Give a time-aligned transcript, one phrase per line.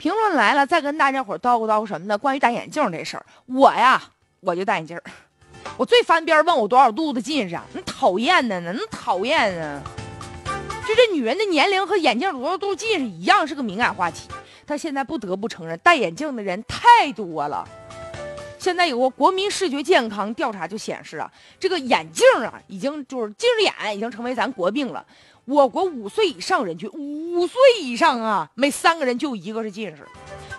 [0.00, 4.02] 评论来了，再跟大家伙叨咕叨咕什么呢，关于戴眼镜这事儿，我呀，
[4.40, 5.02] 我就戴眼镜儿。
[5.76, 9.82] 我最烦别人问我多少度的近视啊，那讨厌的呢，那讨厌啊！
[10.88, 14.26] 就这女人的年龄和眼镜多少度近视一样，是个敏感话题。
[14.64, 17.68] 但现在不得不承认，戴眼镜的人太多了。
[18.60, 25.02] 现在有个国民视觉健康调查就显示啊，这个眼镜啊，已经就是近视眼已经成为咱国病了。
[25.46, 30.06] 我国五岁以上人群，五岁以上啊，每三个人就一个是近视。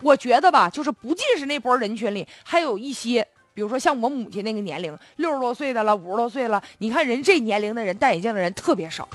[0.00, 9.08] 我觉得吧，就是不近视那波人群里，还有一些，比如说像我母亲那个年龄，六十多岁的了，五十多岁了，你看人这年龄的人戴眼镜的人特别少。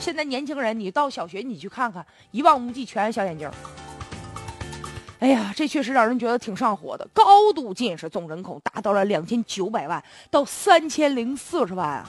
[0.00, 3.48] 现在年轻人，你到小学你去看看，一望无际全是小眼镜。
[5.20, 7.06] 哎呀，这确实让人觉得挺上火的。
[7.12, 12.08] 高度近视总人口达到了两千九百万到三千零四十万啊。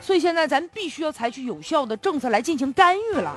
[0.00, 3.36] 所以现在咱必须要采取有效的政策来进行干预了，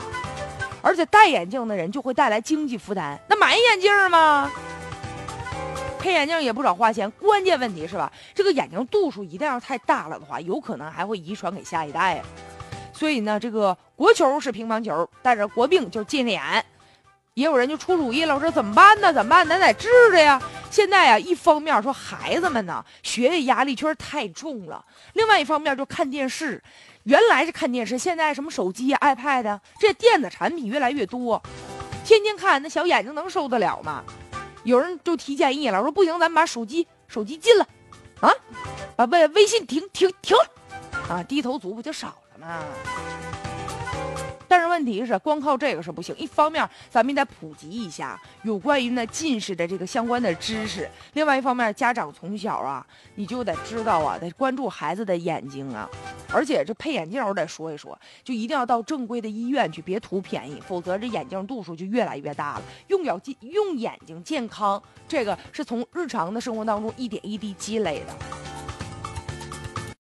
[0.82, 3.20] 而且戴眼镜的人就会带来经济负担。
[3.28, 4.50] 那买眼镜吗？
[6.00, 8.12] 配眼镜也不少花钱，关键问题是吧？
[8.34, 12.20] 这个眼睛度数一旦要太大了的话，有可能还会遗传给下一代。
[12.92, 16.66] 所以呢，这个国球是乒乓球，但是国病就是近视眼。
[17.34, 19.14] 也有人就出主意了，我说怎么办呢？
[19.14, 19.48] 怎么办？
[19.48, 20.42] 咱得治着呀。
[20.70, 26.62] 现在呀，一方面说孩子们呢学业压力确实太重了，另外一方面就看电视，
[27.04, 31.42] 原来是看电视，现在什么手机、iPad，这电子产品越来越多，
[32.06, 34.04] 天天看那小眼睛能受得了吗？
[34.64, 37.68] 有人就提建议了，说不行，咱们把手机手机禁了，
[38.20, 38.30] 啊，
[38.96, 42.60] 把微微信停停停了，啊，低头族不就少了吗？
[44.82, 46.16] 问题是，光靠这个是不行。
[46.18, 55.88] 一方面，咱们得普及一下有关于那近视的这个相关的知识；另外一方面，家长从小啊，你就得知道啊，得关注孩子的眼睛啊。
[56.34, 62.64] 而且这配眼镜，我得说一说，就一定要到正规的医院去，别图便宜，否则这眼镜度数就越来越大了。
[62.88, 68.51] 用眼用眼睛健康，这个是从日常的生活当中一点一滴积累的。